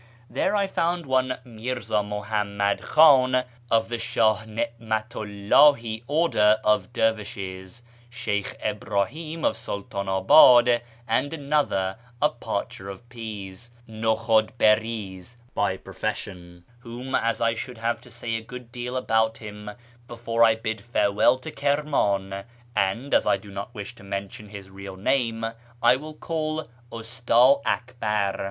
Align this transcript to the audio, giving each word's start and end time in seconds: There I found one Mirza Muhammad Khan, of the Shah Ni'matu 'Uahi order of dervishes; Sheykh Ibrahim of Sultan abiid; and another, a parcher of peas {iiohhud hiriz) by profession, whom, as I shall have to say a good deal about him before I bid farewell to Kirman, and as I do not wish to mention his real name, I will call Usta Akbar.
There 0.31 0.55
I 0.55 0.65
found 0.65 1.05
one 1.05 1.37
Mirza 1.45 2.01
Muhammad 2.01 2.81
Khan, 2.81 3.43
of 3.69 3.87
the 3.87 3.99
Shah 3.99 4.43
Ni'matu 4.47 5.19
'Uahi 5.47 6.01
order 6.07 6.57
of 6.63 6.91
dervishes; 6.91 7.83
Sheykh 8.09 8.57
Ibrahim 8.65 9.45
of 9.45 9.55
Sultan 9.55 10.07
abiid; 10.07 10.81
and 11.07 11.35
another, 11.35 11.97
a 12.19 12.29
parcher 12.29 12.89
of 12.89 13.07
peas 13.09 13.69
{iiohhud 13.87 14.49
hiriz) 14.59 15.35
by 15.53 15.77
profession, 15.77 16.63
whom, 16.79 17.13
as 17.13 17.39
I 17.39 17.53
shall 17.53 17.75
have 17.75 18.01
to 18.01 18.09
say 18.09 18.35
a 18.37 18.41
good 18.41 18.71
deal 18.71 18.97
about 18.97 19.37
him 19.37 19.69
before 20.07 20.43
I 20.43 20.55
bid 20.55 20.81
farewell 20.81 21.37
to 21.37 21.51
Kirman, 21.51 22.43
and 22.75 23.13
as 23.13 23.27
I 23.27 23.37
do 23.37 23.51
not 23.51 23.75
wish 23.75 23.93
to 23.97 24.03
mention 24.03 24.49
his 24.49 24.67
real 24.71 24.95
name, 24.95 25.45
I 25.79 25.95
will 25.95 26.15
call 26.15 26.67
Usta 26.91 27.57
Akbar. 27.67 28.39